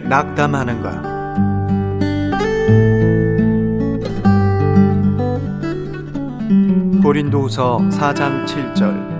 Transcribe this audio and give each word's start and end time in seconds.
낙담하는가? 0.00 1.12
고린도후서 7.00 7.78
4장 7.92 8.44
7절 8.44 9.12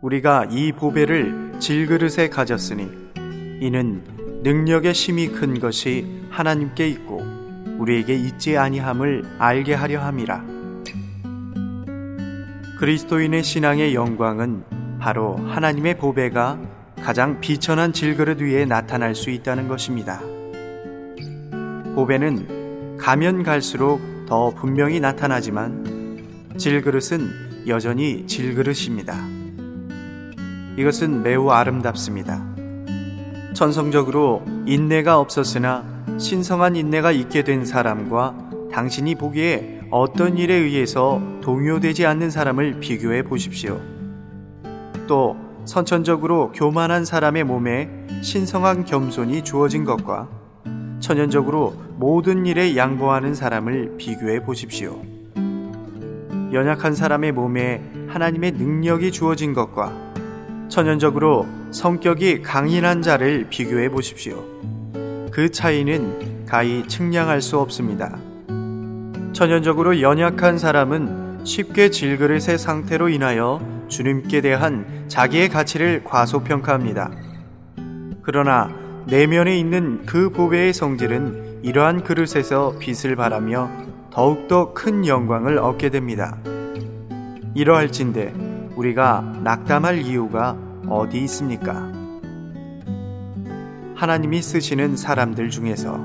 우리가 0.00 0.46
이 0.50 0.72
보배를 0.72 1.56
질그릇에 1.58 2.30
가졌으니 2.30 2.88
이는 3.60 4.04
능력의 4.42 4.94
심이 4.94 5.28
큰 5.28 5.60
것이 5.60 6.22
하나님께 6.30 6.88
있고 6.88 7.22
우리에게 7.78 8.14
있지 8.14 8.56
아니함을 8.56 9.36
알게 9.38 9.74
하려 9.74 10.00
함이라 10.00 10.44
그리스도인의 12.78 13.42
신앙의 13.42 13.94
영광은 13.94 14.64
바로 14.98 15.36
하나님의 15.36 15.98
보배가 15.98 16.79
가장 17.02 17.40
비천한 17.40 17.92
질그릇 17.92 18.40
위에 18.40 18.64
나타날 18.66 19.14
수 19.14 19.30
있다는 19.30 19.68
것입니다. 19.68 20.20
보배는 21.94 22.98
가면 22.98 23.42
갈수록 23.42 24.00
더 24.26 24.50
분명히 24.50 25.00
나타나지만 25.00 26.54
질그릇은 26.56 27.66
여전히 27.66 28.26
질그릇입니다. 28.26 29.16
이것은 30.76 31.22
매우 31.22 31.50
아름답습니다. 31.50 32.46
천성적으로 33.54 34.44
인내가 34.66 35.18
없었으나 35.18 35.84
신성한 36.18 36.76
인내가 36.76 37.12
있게 37.12 37.42
된 37.44 37.64
사람과 37.64 38.36
당신이 38.72 39.16
보기에 39.16 39.80
어떤 39.90 40.38
일에 40.38 40.54
의해서 40.54 41.20
동요되지 41.40 42.06
않는 42.06 42.30
사람을 42.30 42.78
비교해 42.78 43.22
보십시오. 43.22 43.80
또 45.08 45.49
선천적으로 45.70 46.50
교만한 46.50 47.04
사람의 47.04 47.44
몸에 47.44 47.88
신성한 48.22 48.86
겸손이 48.86 49.44
주어진 49.44 49.84
것과 49.84 50.28
천연적으로 50.98 51.76
모든 51.96 52.44
일에 52.44 52.76
양보하는 52.76 53.36
사람을 53.36 53.94
비교해 53.96 54.42
보십시오. 54.42 55.00
연약한 56.52 56.96
사람의 56.96 57.30
몸에 57.30 57.84
하나님의 58.08 58.50
능력이 58.50 59.12
주어진 59.12 59.52
것과 59.54 59.94
천연적으로 60.68 61.46
성격이 61.70 62.42
강인한 62.42 63.00
자를 63.00 63.46
비교해 63.48 63.90
보십시오. 63.90 64.44
그 65.30 65.52
차이는 65.52 66.46
가히 66.46 66.82
측량할 66.88 67.40
수 67.40 67.60
없습니다. 67.60 68.18
천연적으로 69.32 70.00
연약한 70.00 70.58
사람은 70.58 71.44
쉽게 71.44 71.90
질그릇의 71.90 72.58
상태로 72.58 73.08
인하여 73.08 73.79
주님께 73.90 74.40
대한 74.40 75.04
자기의 75.08 75.50
가치를 75.50 76.04
과소평가합니다. 76.04 77.10
그러나 78.22 78.70
내면에 79.06 79.58
있는 79.58 80.06
그 80.06 80.30
보배의 80.30 80.72
성질은 80.72 81.60
이러한 81.62 82.04
그릇에서 82.04 82.76
빛을 82.78 83.16
발하며 83.16 83.70
더욱더 84.10 84.72
큰 84.72 85.06
영광을 85.06 85.58
얻게 85.58 85.90
됩니다. 85.90 86.38
이러할진대 87.54 88.32
우리가 88.76 89.40
낙담할 89.42 90.02
이유가 90.02 90.56
어디 90.88 91.18
있습니까? 91.24 91.92
하나님이 93.94 94.40
쓰시는 94.40 94.96
사람들 94.96 95.50
중에서 95.50 96.00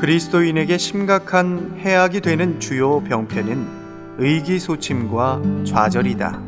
그리스도인에게 0.00 0.76
심각한 0.76 1.76
해악이 1.78 2.20
되는 2.20 2.60
주요 2.60 3.02
병폐는 3.02 3.85
의기소침과 4.18 5.42
좌절이다. 5.66 6.40